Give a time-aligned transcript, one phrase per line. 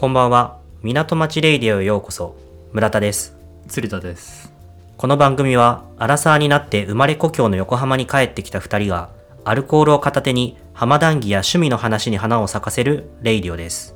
[0.00, 0.58] こんばんは。
[0.82, 2.34] 港町レイディオへようこそ。
[2.72, 3.36] 村田です。
[3.68, 4.50] 鶴田です。
[4.96, 9.10] この番組は、アラサーになって生まれ故郷の横浜に帰ってきた二人が、
[9.44, 13.94] アルコールを片手に浜談義や趣味の話に花を咲かせるレイディオです。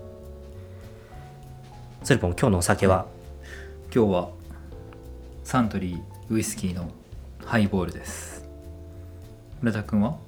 [2.03, 3.07] つるぽん、今日のお酒は、
[3.91, 4.29] 今日は
[5.43, 6.91] サントリーウイスキーの
[7.47, 8.47] ハイボールです。
[9.63, 10.19] 村田くんは？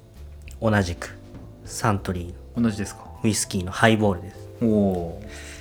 [0.59, 1.19] 同じく
[1.65, 3.03] サントリー同じですか？
[3.23, 4.37] ウイスキーのハイボールです。
[4.63, 5.56] おおー、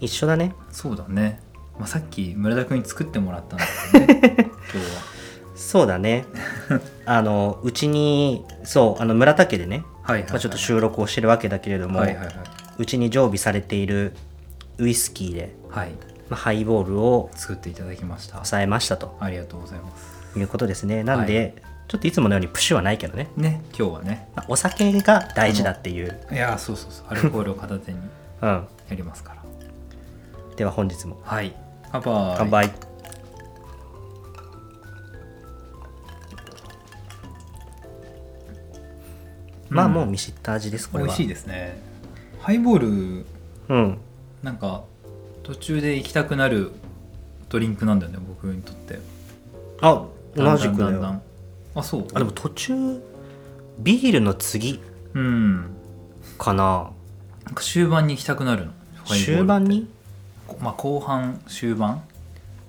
[0.00, 0.54] 一緒だね。
[0.70, 1.40] そうだね。
[1.78, 4.34] まあ、さっき村田くんに作ってもらったんだけどね。
[4.72, 5.16] 今日は。
[5.54, 6.24] そうだね。
[7.06, 10.30] あの、うちに、そう、あの、村田家でね、はいはい、はい。
[10.30, 12.34] まあ、ちょっと収録をしてるわけだけれども、はいはいはい。
[12.78, 14.14] うちに常備されている
[14.78, 15.90] ウイスキーで、はい。
[16.28, 18.34] まあ、ハイボールを作っていただきました。
[18.34, 20.38] 抑えましたとありがとうございます。
[20.38, 21.02] いうことですね。
[21.02, 24.28] なんで、はちょっといつものようにプシュはないけどね、ね、今日はね。
[24.34, 26.18] まあお酒が大事だっていう。
[26.32, 27.06] いやー、そうそうそう。
[27.08, 27.98] アルコールを片手に
[28.42, 28.48] うん。
[28.48, 29.35] やりますから。
[30.56, 31.54] では本日もはい。
[31.92, 32.34] 乾杯。
[32.38, 32.72] 乾杯。
[39.68, 41.08] まあうんもう見知った味です、これは。
[41.08, 41.80] 美味しいですね。
[42.40, 43.26] ハイボール
[43.68, 43.98] うん。
[44.42, 44.84] なんか
[45.42, 46.72] 途中で行きたくなる
[47.48, 48.98] ドリンクなんだよね僕にとって
[49.80, 51.20] あ、同じくだよ。
[51.74, 52.06] あそう？
[52.14, 52.74] あ、でも途中、
[53.80, 54.80] ビールの次
[55.14, 55.70] うん
[56.38, 56.90] かな。
[57.44, 58.72] なんか終盤に行きたくなるの
[59.06, 59.82] 終盤に？
[59.82, 59.86] こ
[60.60, 62.02] まあ後半終盤。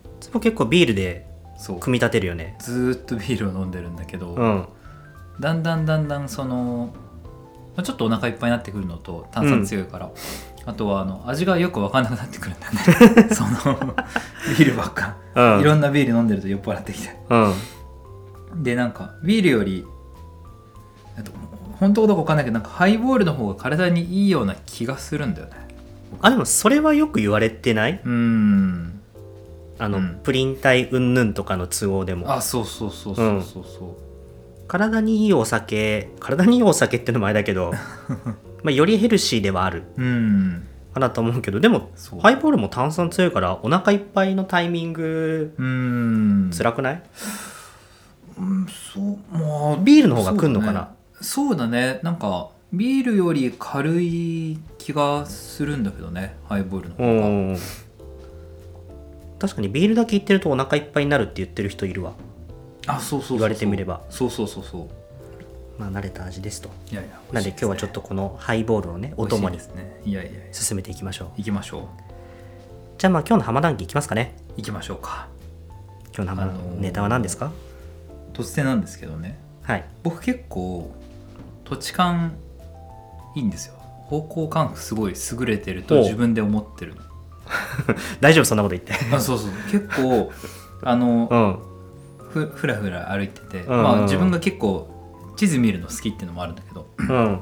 [0.05, 1.79] いつも結構ビールでそう。
[1.79, 2.55] 組み立てるよね。
[2.59, 4.67] ずーっとビールを飲んでるんだけど、うん。
[5.39, 6.93] だんだんだんだんその
[7.75, 10.11] まあちょっとお腹いっぱいになってくるのと炭酸強いから、
[10.65, 13.29] あとはあの味がよく分かんなくなってくるんだよね。
[13.35, 13.49] その
[14.57, 15.61] ビールばっか、うん。
[15.61, 18.63] いろんなビール飲んでると酔っ払ってきてうん。
[18.63, 19.85] でなんかビールより
[21.17, 21.31] えっと
[21.79, 25.66] 本当かどうか分かんないけどなんかハイボールの方が体にいいような気がするんだよね
[26.21, 28.01] あ、でもそれはよく言われてない？
[28.03, 28.99] うーん。
[29.79, 30.19] あの、うん。
[30.23, 32.31] プリン体云々とかの都合でも。
[32.33, 34.67] あそうそうそうそうそうそう。
[34.67, 37.71] 体にいいお酒、体にいいお酒ってのもあれだけど、
[38.63, 39.83] まあよりヘルシーではある。
[39.97, 40.63] うん。
[40.93, 46.51] かなと思うけど、でも、ハイボールも炭酸強いから、お腹いっぱいのタイミング、うーん。
[46.57, 47.03] 辛くない、
[48.39, 50.89] うんそうまあビールの方が来んのかな？
[51.21, 51.81] そうだね。
[51.81, 51.99] そうだね。
[52.03, 57.57] なんかビールより軽い気がするんだけどねハイボールのう方がん。
[59.39, 62.13] 確かにビールだけ言ってるとお腹いっぱいになるって言ってる人いるわ。
[62.87, 64.87] あそうそう言われてみればそうそうそうそう
[65.79, 66.69] まあ慣れた味ですと。
[66.91, 69.59] いやいやなんで今日はちょっとこのハイボールをね、おお供供に
[70.51, 71.27] 進めていきましょう。
[71.37, 71.83] 行きましょう
[72.97, 74.35] じゃあまあ今日の浜談義いきますかね。
[74.57, 75.27] 行きましょうか
[76.15, 77.51] 今日の浜、あのーネタは何ですか？
[78.33, 79.85] 突然なんですけどねはい。
[80.03, 80.91] 僕結構
[81.63, 82.33] 土地勘
[83.37, 83.75] いいんですよ
[84.07, 86.95] 方向感覚すごい優れてると自分で思ってる
[88.19, 88.93] 大丈夫そんなこと言って。
[89.15, 90.31] あそうそう結構
[90.83, 91.59] あのうん。
[92.29, 97.39] ふふらふら歩いてて、うんまあ、自分が結構地図見るの好きっていうのもあるんだけどうん。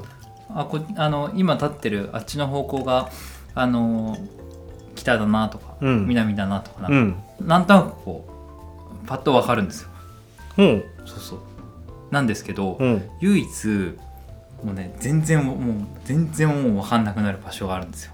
[0.54, 3.10] あこあの今立ってるあっちの方向が
[3.54, 4.16] あの
[4.94, 7.16] 北だなとか、うん南だなとかなうん。
[7.40, 8.28] なんとなくこ
[9.04, 9.88] うパッとわかるんですよ
[10.58, 10.84] うん。
[11.04, 11.38] そうそう
[12.10, 13.02] なんですけど、うん。
[13.20, 13.96] 唯一
[14.64, 15.56] もうね全然もう
[16.04, 18.12] 全然もう分かんなくなる場所があるんですよ。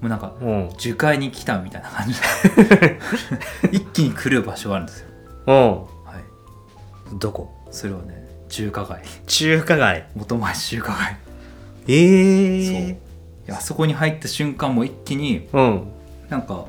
[0.00, 0.70] もうなんかうん。
[0.76, 2.14] 樹海に来たみたいな感じ。
[2.78, 2.98] で
[3.72, 5.06] 一気に来る場所があるんですよ。
[5.46, 5.54] うん。
[5.76, 5.80] は
[7.14, 7.18] い。
[7.18, 7.50] どこ？
[7.70, 9.02] それはね中華街。
[9.26, 10.06] 中華街。
[10.14, 11.16] 元町中華街。
[11.88, 12.74] えそう。
[12.76, 12.98] え
[13.46, 15.82] いやあそこに入った瞬間も一気にうん。
[16.28, 16.66] なんか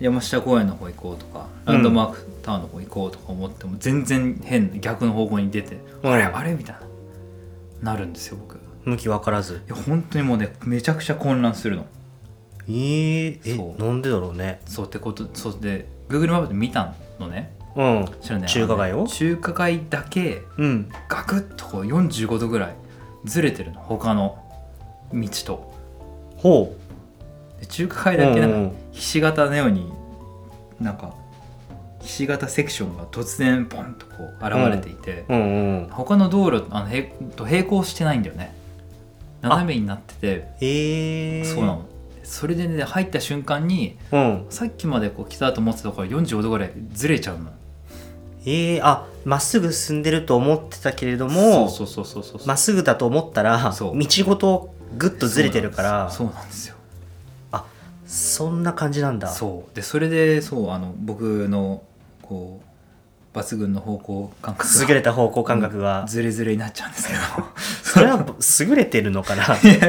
[0.00, 6.12] 山下公園の方行こうとかうんランドマークタウンの方行こうとか思っても全然変逆の方向に出て、うん。
[6.12, 6.24] あれ？
[6.24, 6.52] あれ？
[6.54, 6.80] みたいな
[7.82, 9.62] なるんですよ僕い向き分からず。
[9.68, 11.86] や本当にもうねめちゃくちゃ混乱するの
[12.68, 14.60] えええ、そうなんでだろうね。
[14.66, 18.04] そうってことそうで Google マップで見たのねうん。
[18.06, 18.94] そしたらね中華街を？
[18.94, 20.90] あのね中華街だけうん。
[21.08, 22.74] ガクッとこう45度ぐらい
[23.24, 24.38] ずれてるの他の
[25.12, 25.74] 道と
[26.36, 26.76] ほ
[27.60, 28.18] で中華街う。
[28.18, 29.92] だけなんかうんうんひし形のように
[30.80, 31.14] なんか
[32.00, 35.88] ひし形セクションが突然ポンとこう現れていて、うんうん。
[35.90, 38.54] 他の道路あの並と並行してないんだよね。
[39.40, 41.86] 斜めになっててええそうなの。
[42.24, 44.46] それでね入った瞬間にうん。
[44.50, 47.50] さっきまでこう来たと思ってたところ45度ぐらいずれちゃうの。
[48.46, 52.46] ええあ、まっすぐ進んでると思ってたけれども、そうそうそうそうそう。
[52.46, 56.76] まっすぐだと思ったら、道ごとぐっとずれてるから、そうなんですよ。
[57.52, 57.66] あ、
[58.06, 59.28] そんな感じなんだ。
[59.28, 59.76] そう。
[59.76, 61.82] でそれでそうあの僕の
[62.28, 62.60] こ
[63.34, 67.20] う抜群の方向感覚優れた方向感覚が、ズレズレになっちゃうんですけど。
[67.82, 68.24] それは
[68.60, 69.44] 優れてるのかな？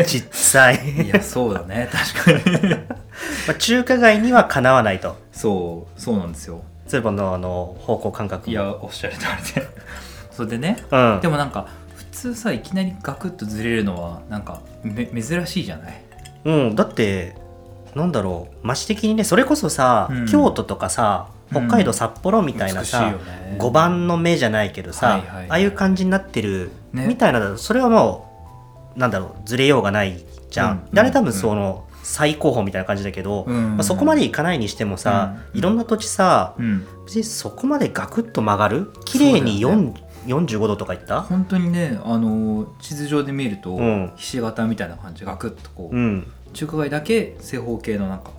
[0.05, 0.75] 実際。
[1.05, 1.09] い。
[1.09, 1.89] やそうだね。
[1.91, 2.69] 確かに。
[3.47, 5.17] まあ、中華街にはかなわないと。
[5.31, 6.61] そうそうなんですよ。
[6.87, 8.51] ズボンのあの方向感覚も。
[8.51, 9.25] いやおっしゃる通
[9.55, 9.67] りで。
[10.31, 11.19] それでねうん。
[11.21, 16.01] でもなんか普通さいきなりガクッとずれるのはなんかめ珍しいじゃない？
[16.45, 17.35] うん、だって
[17.95, 18.67] なんだろう。
[18.67, 20.25] 街的にねそれこそさ、うん。
[20.27, 23.57] 京都とかさ北海道うん札幌みたいなさ、美しいよね。
[23.59, 25.49] 5番の目じゃないけどさ、はいはいはい。
[25.49, 27.07] ああいう感じになってる、ね。
[27.07, 28.25] みたいなそれはも
[28.95, 31.33] うなんだろうずれようがないじゃん、うんであれ多分うん。
[31.33, 36.85] その最高峰みたいな感じだけど、うんまあ、そこまでいかないにしてもさ、うんいろんな土地さうん。
[37.05, 39.93] 別にそこまでガクッと曲がる綺麗にそうだよ
[40.27, 41.21] 4 45度とかいった？
[41.21, 44.11] 本当にねあの地図上で見ると、うん。
[44.15, 46.27] ひし形みたいな感じガクッとこう、うん。
[46.53, 48.31] 中華街だけ正方形のなんか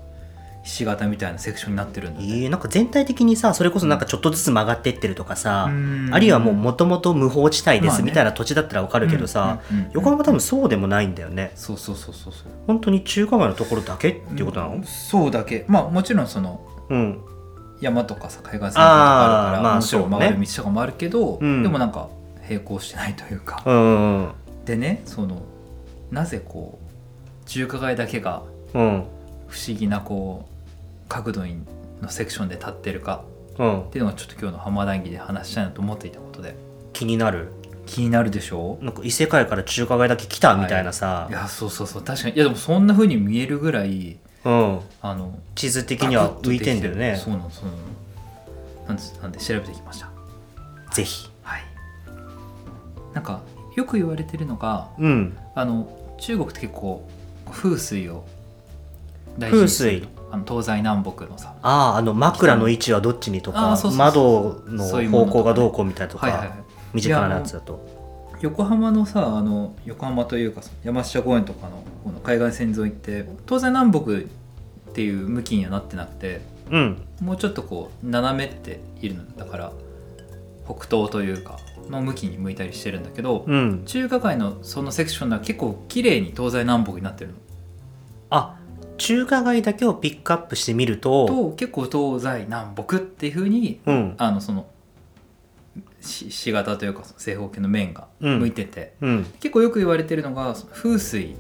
[0.71, 6.11] ひし形みたいなセクションになってるんだえーなんか全体的にさそれこそなんかちょっとずつ曲がってってるとかさ、うん。
[6.13, 8.03] あるいはもうもともと無法地帯でまあね。
[8.03, 11.51] すみたいな土地だったらわかるけどさ、うんうんうん横浜多分そうでもないんだよね。
[11.57, 12.53] そうそうそうそうそう。
[12.69, 14.75] 本当に中華街のところだけっていうことなの？
[14.75, 15.65] うんそうだけ。
[15.67, 17.21] まあもちろんそのうん。
[17.81, 21.63] 山とかさ海岸線とかあるからもちろん曲がる道とかもあるけど、うん。
[21.63, 22.09] でもなんか
[22.49, 24.33] 並行してないというか、うんうん。
[24.65, 25.43] でねその
[26.11, 28.43] なぜこう中華街だけが
[28.75, 29.05] うん。
[29.49, 30.50] 不思議なこう
[31.11, 31.43] 角度
[32.01, 33.25] のセクションで立ってるか
[33.59, 33.81] うん。
[33.83, 36.55] っていうのがちょっと今日の浜談義で話したいなと思っていたことで。
[36.95, 37.49] 気になる？
[37.85, 38.79] 気になるでしょ？
[38.81, 41.33] なんか異世界から中華街だけ来たみたいなさ、い。
[41.33, 42.03] やそうそうそう。
[42.03, 42.37] 確かに。
[42.37, 47.17] いやでもそんな風に見えるぐらいうん、あの地図的には浮いてんだよね。
[47.23, 47.79] そうなのそうなの
[48.89, 50.11] なんでなんで調べてきました？
[50.95, 51.29] ぜひ。
[51.43, 51.65] はい。
[53.13, 53.43] なんか
[53.77, 55.37] よく言われてるのがうん。
[55.55, 57.07] あの中国って結構
[57.51, 58.25] 風水を
[59.39, 60.01] 大事にする。
[60.03, 61.55] とあの東西南北のさ。
[61.63, 66.59] あああの枕の位置はどっちにとあかーそうそうそう窓の方向がどうこうみたいなとか、はいはいはい。
[66.95, 68.01] 身近なやつだと。
[68.41, 76.41] 横浜のさあの横浜というか山下公園とかのこの海岸線沿いって東西南北っていう向きにはなってなくて
[76.71, 77.03] うん。
[77.21, 79.25] もうちょっとこう斜めっているの。
[79.37, 79.73] だから
[80.65, 81.59] 北東というか
[81.91, 83.83] の向きに向いたりしてるんだけど、うん。
[83.85, 87.37] 中華街のそのセクションでは結構綺麗に東西南北になってるの。
[88.31, 88.60] あ
[89.01, 94.15] 中華街だけをピックアップしてみるとと結構東西南北っていう風にうん。
[94.19, 94.67] あのその
[96.03, 98.39] しし型というか正方形の面がうん。
[98.41, 99.25] 向いてて、うん。
[99.41, 101.35] 結構よく言われてるのがその風水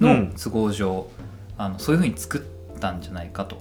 [0.00, 1.08] の都合上、
[1.56, 3.60] あのそういう風に作ったんじゃないかと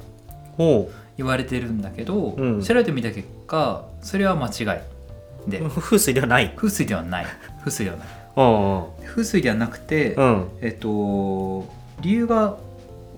[0.58, 2.62] ほ言われてるんだけど、うん。
[2.62, 6.54] 調べてみた結果それは間違いで、う風水ではない。
[6.56, 7.26] 風水ではない。
[7.60, 8.08] 風水ではない。
[8.36, 9.08] うん。
[9.08, 10.48] 風水ではなくて、うん。
[10.62, 11.66] えっと
[12.02, 12.58] 理由が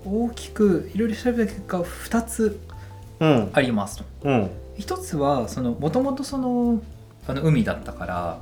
[0.04, 2.60] 大きくいろいろ調べた結果2つ
[3.20, 3.50] うん。
[3.52, 3.98] あります。
[3.98, 4.50] とうん。
[4.78, 6.82] 一つはそのもともとその
[7.26, 8.38] あの海だったから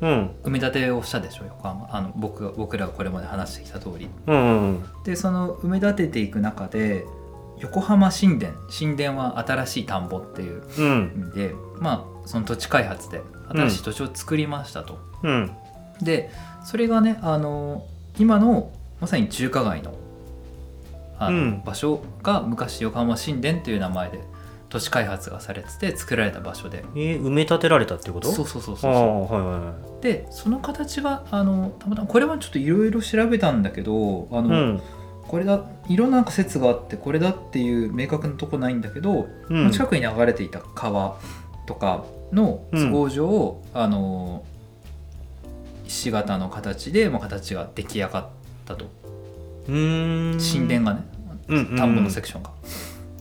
[0.00, 0.30] うん。
[0.42, 4.08] 埋め立てをしたでしょ横浜あの僕が僕らがこれまで話してきた通り。
[4.26, 7.04] うんうんでその埋め立てていく中で
[7.60, 11.12] 横浜神殿神殿は新しい田んぼっていううん。
[11.16, 13.20] 意味でまあその土地開発で
[13.50, 15.50] 新しい土地を作りましたと、うん。
[16.02, 16.30] で
[16.64, 17.86] それがねあの
[18.18, 19.94] 今のまさに中華街の
[21.26, 21.62] あの、うん。
[21.64, 24.20] 場所が昔横浜神殿という名前で
[24.68, 26.84] 土地開発がされてて作られた場所で。
[26.94, 28.32] えー埋め立てられたってこと？
[28.32, 28.92] そうそうそうあそう。
[28.92, 34.82] あはいはいはでその形があのたまたまこれはちょっといろいろ調べたんだけどあの、いうん。
[35.28, 39.70] これだいろんな説があってこれだっていう明確なとこないんだけど、うん。
[39.70, 41.18] 近くに流れていた川
[41.66, 44.44] とかの都合上、あの
[45.84, 48.26] ひし形の形で、まあ、形が出来上がっ
[48.64, 48.86] たと。
[49.66, 51.02] 神殿がね
[51.48, 52.50] 田んぼのセクションが。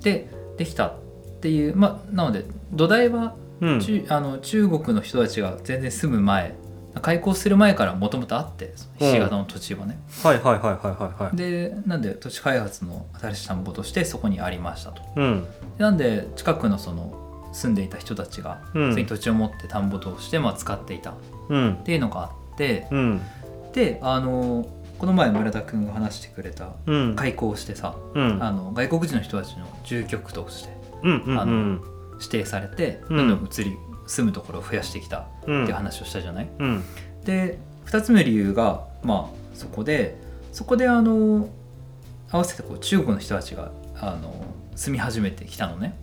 [0.01, 0.93] でできたっ
[1.41, 3.79] ていうまあなので土台はうん。
[3.79, 6.55] 中あの中国の人たちが全然住む前
[6.99, 11.37] 開港する前からもともとあってひし形の土地はね、はいはいはいはいはいはい。
[11.37, 15.01] でなんで土地開発の新しい田んぼとしてそこにありましたと。
[15.15, 15.45] うん。
[15.77, 19.05] でなんで近くのその住んでいた人たちが、うん。
[19.05, 21.11] 土地を持って田んぼとしてまあ使っていた。
[21.11, 21.13] っ
[21.49, 21.75] うん。
[21.83, 23.21] ていうのがあって、うん。
[23.73, 24.65] であの
[25.01, 27.15] この前村田君が話してくれたうん。
[27.15, 28.37] 開港してさ、うん。
[28.39, 30.69] あの外国人の人たちの住居区として
[31.01, 31.75] うんうんあうん。
[31.77, 31.81] の
[32.19, 33.17] 指定されて、うん。
[33.17, 35.65] どんどん移り住むところを増やしてきたってうん。
[35.65, 36.83] いう話をしたじゃない、うん。
[37.25, 41.49] で2つ目の理由がまあそこでそこであの
[42.29, 45.97] 合わせてこう中国の人たちがあの住み始めてきたのね。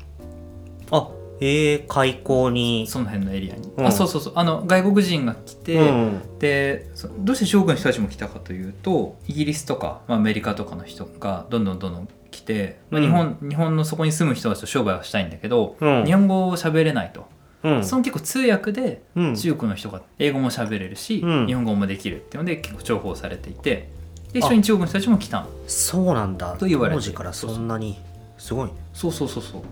[0.91, 1.09] あ
[1.41, 2.87] えー、開港に。
[2.87, 3.87] その辺のエリアに、うん。
[3.87, 4.33] あそうそうそう。
[4.37, 6.39] あの外国人が来て、うん。
[6.39, 13.07] でそどうして中国の人たちも来たかというとイギリスとか、まあ、アメリカとかの人がどんどんどんどん来て、まあ、うん。
[13.07, 16.05] 日本日本のそこに住む人たちと商売をしたいんだけど、うん。
[16.05, 17.27] 日本語を喋れないと、
[17.63, 17.85] うん。
[17.85, 19.35] その結構通訳でうん。
[19.37, 21.47] 中国の人が英語も喋れるし、うん。
[21.47, 23.91] 日本語もできるっていうので結構重宝されていて
[24.33, 25.41] で一緒に中国の人たちも来た。
[25.41, 26.57] んそうなんだ。
[26.57, 26.97] と言われて。
[26.97, 27.99] 当時からそんなに
[28.37, 28.75] すごいね。
[28.93, 29.63] そうそうそうそう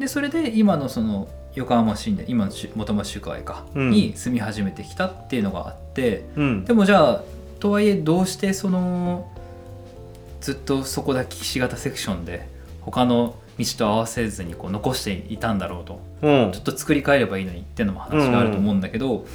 [0.00, 3.90] でそれで今のその横浜市で今の元町集会か、うん。
[3.90, 6.64] に住み始めてきたっていうのがあってうん。
[6.64, 7.22] でもじゃあ
[7.58, 9.30] とはいえどうしてその
[10.40, 12.48] ずっとそこだけひし形セクションで
[12.80, 16.52] 他の道と合わせずにこう残していたんだろうとうん。
[16.52, 19.26] ちょっと作り変えればいいのにっていうのも話があると思うんだけど、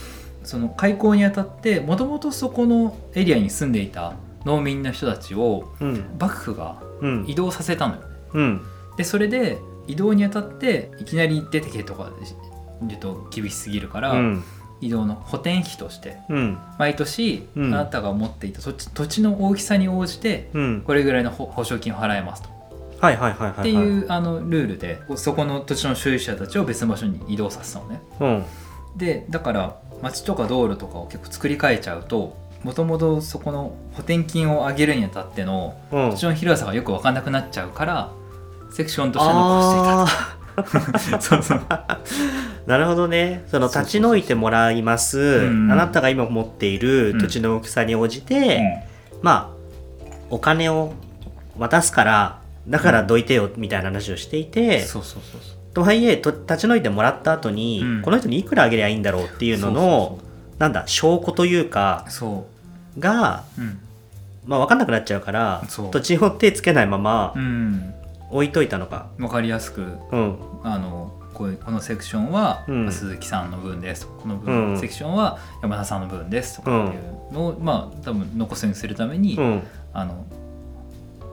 [0.43, 4.13] その開港にあたってもともとそこのエリアに住んでいた
[4.45, 6.17] 農民の人たちをうん。
[6.19, 7.25] 幕府がうん。
[7.27, 8.01] 移動させたのよ。
[8.01, 8.07] ね。
[8.33, 8.61] うん。
[8.97, 12.11] でそれで移動にあたっていきなり出てけとか
[12.81, 14.43] 言うと厳しすぎるから、うん。
[14.81, 16.57] 移動の補填費としてうん。
[16.77, 17.73] 毎年うん。
[17.73, 20.81] あなたが持っていた土地土地の大きさに応じてうん。
[20.85, 22.49] これぐらいの保保証金を払えますと。
[22.99, 28.01] はいはいはいっていうあのルールでそこの土地の所有者たちを別の場所に移動させたのね。
[28.19, 28.43] うん。
[28.97, 36.11] でだから町とか道路とかを結構作り変えちゃうともともとそこの補填金を上げるにあたってのうん。
[36.11, 38.11] 土地の広さがよく分かんなくなっちゃうから
[38.75, 41.57] セクションとして残していたあ そうそう。
[41.59, 41.97] ー
[42.67, 43.43] なるほどね。
[43.47, 45.17] その立ち退いてもらいます。
[45.19, 48.83] うんあなたが今持っている土地の大きさに応じて、
[49.21, 50.91] まあお金を
[51.57, 55.57] 渡すからだからどいてよみたいな話をしていて、そうそうそうそう。
[55.73, 58.01] とはいえと立ち退いてもらった後に、うん。
[58.01, 60.19] この人にいくらあげりゃいいんだろうっていうのの
[60.59, 62.45] なんだ証拠というかそ
[62.97, 62.99] う。
[62.99, 63.43] が、
[64.45, 67.93] まあ、分かんなくなっちゃうから土地を手つけないままうん
[68.31, 69.09] 置いといたのか。
[69.17, 70.37] 分かりやすくうん。
[70.63, 74.79] あのここのセクションは、鈴木さんの分ですこの分、うん。
[74.79, 79.63] セクションは山田さんの分ですとかっていうのを、まあ多分残すようにするために、うん。
[79.93, 80.25] あの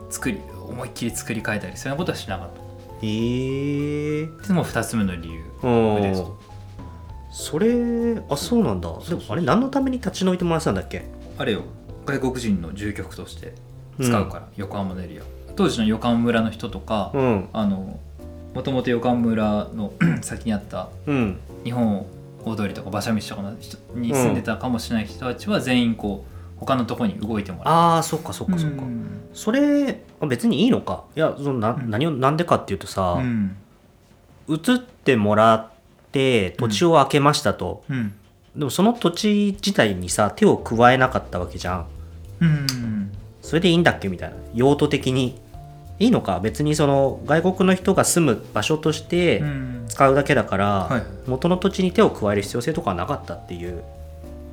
[0.09, 2.61] 作り思いっきり作り変えたりそういうことはしなかった。
[3.01, 3.05] え。
[3.05, 6.01] ー、っていうのも2つ目の理由うん。
[6.01, 6.23] です
[7.31, 8.89] それあそうなんだ。
[9.09, 11.03] でもあれ何のために立ち退いてもらってたんだっけ？
[11.37, 11.61] あれよ。
[12.05, 13.55] 外国人の住居区として
[13.99, 15.23] 使うから、横浜のエリア
[15.55, 17.49] 当時の横浜村の人とか、うん。
[17.53, 17.99] あの
[18.53, 21.39] もともと横浜村の 先にあったうん。
[21.63, 22.05] 日本
[22.45, 27.73] 大通りとか馬車道とかの人に住んでたかもしれない人たちは全員こう他のところに動いてもらう。
[27.73, 29.21] ああそっかそっかそっか、うん。
[29.33, 31.03] それあ別にいいのか？
[31.15, 33.55] いやそのな、うん何をなんでかっていうとさ、うん。
[34.49, 35.71] 移ってもらっ
[36.11, 38.13] て土地を開けましたと、うん。
[38.55, 41.85] でもその土地自体にさ手を加えなかったわけじゃん。
[42.41, 43.11] うん。
[43.41, 44.09] それでいいんだっけ？
[44.09, 44.35] みたいな。
[44.53, 45.39] 用途的に
[45.99, 46.39] いいのか？
[46.39, 49.85] 別にその外国の人が住む場所としてうん。
[49.87, 51.03] 使うだけだから、はい。
[51.27, 53.83] 元の土地に手を加える必要性とかはなかったっていう。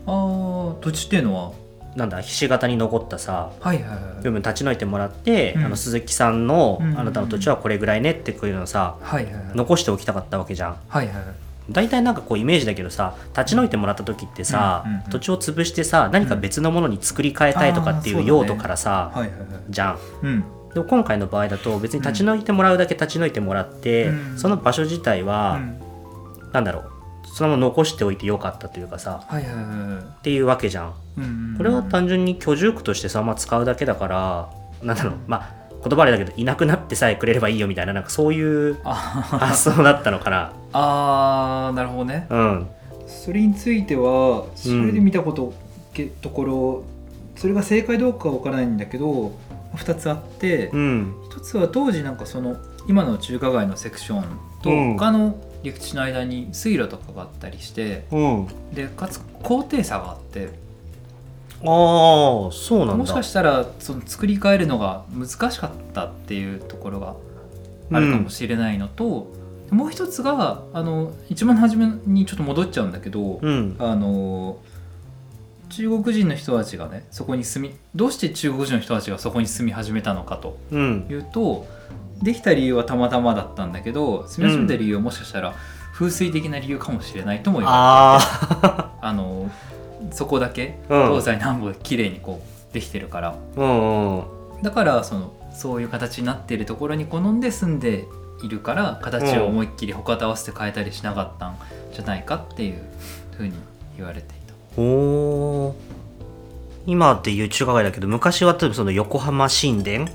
[0.06, 1.52] ああ土地っていうのは？
[1.96, 4.22] なんだひし形に残ったさはいはいはい。
[4.22, 5.64] 部分立ち退いてもらって、うん。
[5.64, 9.44] あの鈴木さんの、うんあなたの土地はこれぐらいねってこういうのをさはいはいはい。
[9.54, 10.76] 残しておきたかったわけじゃん。
[10.88, 11.24] はいはいはい。
[11.70, 19.48] 大体なんかこうイメージだけどさ立ち退いてもらった時ってさ、うんうんうん土地を潰してさ何か別のものに作り変えたいとかっていう用途からさ、はいはいはい。
[19.70, 19.98] じゃん。
[20.22, 24.38] うんでも今回の場合だと別に立ち退いてもらうだけ立ち退いてもらって、うん。
[24.38, 26.52] その場所自体は、うん。
[26.52, 26.90] なんだろう。
[27.32, 30.02] そのまま残しておいてよかったというかさはいはいはいはい。
[30.02, 30.94] っていうわけじゃん。
[31.18, 34.50] うんこれは単純に居住区としてさまあ使うだけだから
[34.82, 35.14] なんだろう。
[35.26, 40.52] まあ言葉あれだけどいなくなってさえくれればいいよみたいななんかそういうあ発想だったのかな。
[40.72, 42.26] あーなるほどね。
[42.28, 42.66] うん。
[43.06, 45.54] それについてはそれで見たこと、
[45.92, 46.84] けところ
[47.36, 49.32] それが正解どうかは分からないんだけど
[49.74, 51.14] 2つあって、うん。
[51.30, 52.56] 1つは当時なんかその
[52.88, 54.24] 今の中華街のセクション
[54.62, 54.96] とうん。
[54.96, 58.48] 他の陸地の間に水路とかがあったりしてうん。
[58.72, 60.50] でかつ高低差があって
[61.62, 62.94] ああそうなんだ。
[62.94, 67.14] もしかしたらその作り変えるのが難しかったっていうところが
[67.92, 69.30] あるかもしれないのと、
[69.70, 73.76] もう一つがあの一番初めにちょっと戻っちゃうんだけど、うん。
[73.78, 74.56] あの
[75.70, 81.06] 中国人の人たちがねそこに住みどうして中国人の人たちがそこに住み始めたのかとうん。
[81.08, 81.66] いうと
[82.22, 85.54] できた理由はたまたまだったんだけど住み始めた理由はもしかしたら
[85.94, 89.50] 風水的な理由かもしれないとも言わあれて あの
[90.10, 91.08] そこだけうん。
[91.08, 93.28] 東西南北綺麗にこうできてるから。
[93.28, 94.62] あうんうん。
[94.62, 98.06] だからそのそういう形になっているところに好んで住んで
[98.42, 101.56] いるから形を思いっきり他と合わせて変えたりしなかったん
[101.92, 102.80] じゃないかっていう
[103.36, 103.52] ふうに
[103.96, 104.34] 言われて
[104.72, 104.82] いた。
[104.82, 105.74] おー。
[106.86, 110.08] 今っていう中華街だけど昔は多分その横浜神殿っ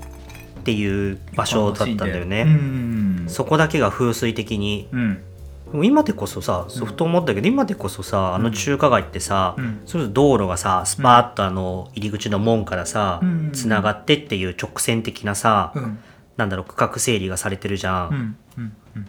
[0.64, 3.24] ていう場所だったんだよね、うん。
[3.28, 4.88] そこだけが風水的に。
[4.90, 5.22] うん。
[5.70, 9.80] でも今でこそさソフト思ったけど、今でこそさあの中華街ってさ、うん。
[9.86, 13.50] そ道路がさスパーッとあの入り口の門からさうん。
[13.52, 15.98] つながってっていう直線的なさ、うん。
[16.36, 18.36] なんだろう区画整理がされてるじゃん、うん。
[18.58, 18.72] うん。
[18.96, 19.06] うん。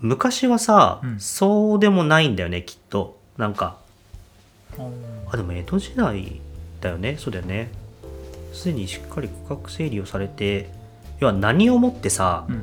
[0.00, 1.18] 昔はさ、うん。
[1.18, 3.18] そうでもないんだよねきっと。
[3.38, 3.78] なんか
[5.30, 6.40] あでも江戸時代
[6.80, 7.16] だよね。
[7.18, 7.70] そうだよね。
[8.52, 10.70] すでにしっかり区画整理をされて
[11.20, 12.62] 要は何をもってさうん。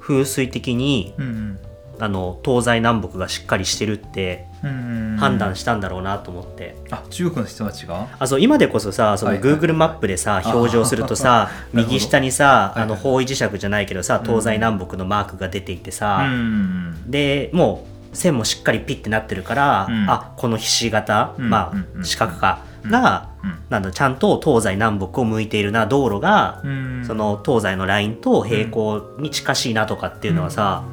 [0.00, 1.58] 風水的にうん
[2.00, 8.06] あの東西南北がしっかりしてるってうん判断したんだろうなと思って、あ中国の人たちが？
[8.20, 9.60] あそう今でこそさそのはいはいはい。
[9.60, 20.10] Google マップでさあ表示をするとさ右下にさあのはいはい方位磁石じゃないけどさ東西南北のマークが出ていてうさ、んでもう線もしっかりピッてなってるから、うん。
[20.10, 23.58] あこのひし形、うんまあ四角かが、うん。
[23.68, 27.04] なんだちゃんと東西南北を向いているな道路が、うん。
[27.06, 30.84] その東西のラインと平行に近しいなとかっていうのはさ、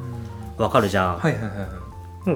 [0.58, 1.85] わかるじゃん、はいはいはい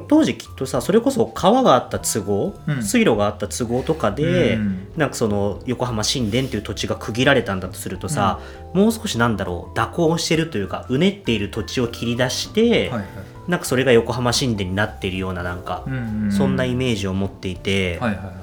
[0.08, 2.82] 当時きっとさそれこそ川があった都合、うん。
[2.82, 4.88] 水路があった都合とかで、うん。
[4.96, 8.40] なんかその横浜神殿という土地が区切られたんだとするとさ、
[8.72, 13.04] もう少しなんだろう蛇行してるというかうねっている土地を切り出して、はいはい。
[13.50, 18.34] なんかそれが横浜神殿になっているようななんか、うんうんそんなイメージを持っていて、はいはいはい。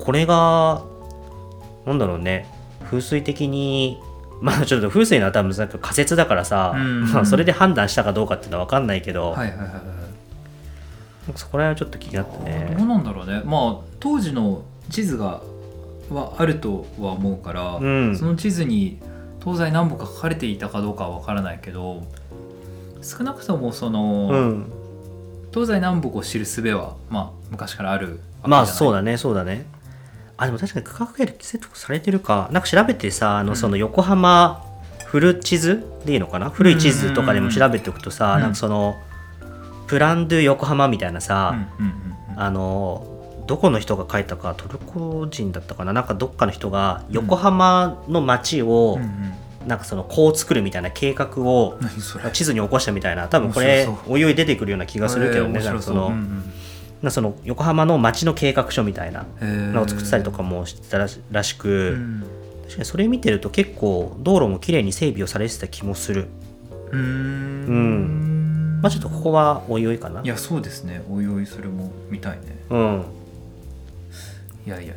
[0.00, 0.82] これが
[1.84, 2.48] なんだろうね
[2.84, 4.00] 風水的に
[4.40, 7.12] まあちょっと風水のは多分なんか仮説だからさ、うん。
[7.12, 10.05] まあ、それで判断したかどうかっていうのは分かんないけど、はいはいはい
[11.34, 12.74] そこら辺はちょっと気になったね。
[12.78, 13.42] どうなんだろうね。
[13.44, 15.40] まあ当時の地図が
[16.10, 18.16] はあるとは思うから、うん。
[18.16, 19.00] その地図に
[19.40, 22.04] 東西南北が書かれていたかどうかは分からないけど
[23.02, 24.72] 少なくともその、うん。
[25.52, 29.66] 東西南北を知る術は、まあ、昔からあるまあそうだだねそうだね。
[30.36, 32.48] あでも確かに区画整理セットされてるか。
[32.52, 33.56] なんか調べてさあの、うん。
[33.56, 34.62] その横浜
[35.06, 36.50] 古地図でいいのかな？
[36.50, 38.40] 古い地図とかでも調べておくとさ、うん。
[38.42, 38.96] なんかその
[39.86, 41.56] プランドゥ横浜みたいなさ、
[42.36, 43.06] あの
[43.46, 45.92] どこの人が書いたかトルコ人だったかな？
[45.92, 48.98] なんかどっかの人が横浜の街を、
[49.66, 51.78] なんかそのこう作るみたいな計画を
[52.32, 53.28] 地図に起こしたみたいな。
[53.28, 56.52] 多分これおいおい出てくるような気がするけどね、その、うんうん
[56.96, 62.24] なんかその横浜の街の計画書みたいなのを作ってたりとかもしてたらしらしく、うん。
[62.62, 66.26] 確かにそれ見てると結構道路も綺麗に整備をされてた気もする。
[66.90, 68.25] うーん
[68.82, 70.22] まあちょっとここはおいおいかな。
[70.22, 71.02] いやそうですね。
[71.10, 72.58] おいおいそれも見たいね。
[72.70, 73.04] うん。
[74.66, 74.96] いやいやい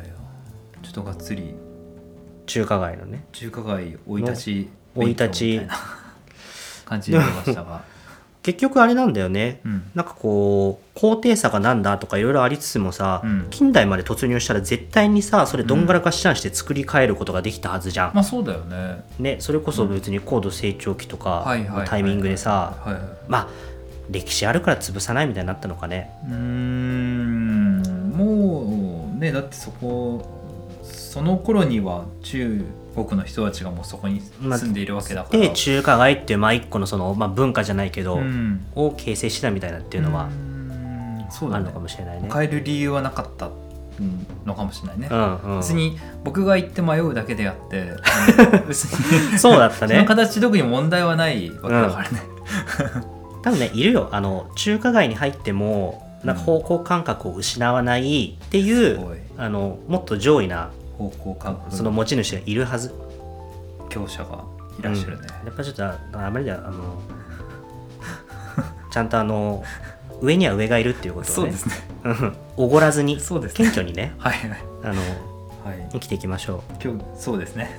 [0.82, 1.54] ちょっとがっつり。
[2.46, 3.24] 中華街のね。
[3.32, 5.46] 中華街生い立ち生い立ち。
[5.52, 5.74] みたいな
[6.84, 7.82] 感じになりましたが。
[8.42, 9.82] 結局あれなんだよね、うん。
[9.94, 13.46] なんかこう高低差がなんだとかいろいろありつつもさ、うん。
[13.50, 19.04] 近代まで突入したら絶対にさそれどんがらかしちゃんして作り変えることができたはずじゃん、まあそうだよね。
[19.18, 22.78] ね、それこそ別に高度成長期とかのタイミングでさ
[23.28, 23.48] まあ
[24.10, 26.10] 歴史あるから潰さないみたいになったのかね。
[26.26, 27.82] うーん。
[28.16, 30.26] もうねだってそこ
[30.82, 38.66] その頃には中国の人たちがもうそこに住んでいるわけだから、で中華街っていうまあ一個のその、まあ、文化じゃないけど、うん。
[38.74, 40.28] を形成してたみたいなっていうのはあ
[41.58, 42.28] るのかもしれないね。
[42.32, 43.50] 変える理由はなかった
[44.44, 47.92] のかもしれないね、うんうん、別に僕が言って迷うだけであって
[49.38, 52.22] そうだったそのね形特に問題はないわけだからね、
[53.42, 54.08] 多分ねいるよ。
[54.12, 59.18] あの中華街に入ってもなんか方向感覚を失わないっていう、すごい。
[59.36, 62.94] あのもっと上位な方向感覚その持ち主がいるはず、
[63.88, 64.44] 強者が
[64.78, 65.46] いらっしゃるね、うん。
[65.46, 67.02] やっぱちょっとああまりだあの
[68.92, 69.64] ちゃんとあの
[70.20, 71.74] 上には上がいるっていうことをねそうですね。
[72.04, 72.36] うん。
[72.56, 73.22] おごらずにね。
[73.22, 74.58] 謙虚にねはいはい。
[74.84, 74.94] あの
[75.64, 75.88] はい。
[75.92, 77.70] 生きていきましょ今日そうですね。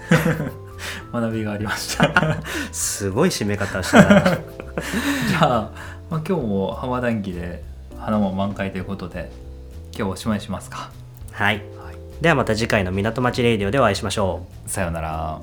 [1.14, 2.38] 学びがありました。
[2.72, 4.38] すごい締め方をしたな
[5.36, 5.72] ゃあ、
[6.10, 7.64] まあ、今日も浜談義で
[8.00, 9.32] 花も満開ということで
[9.92, 10.92] 今日はおしまいにしますか。
[11.32, 11.56] はい。
[11.56, 11.96] はい。
[12.22, 14.70] ではまた次回の港町レイディオでお会いしましょう。
[14.70, 15.40] さようなら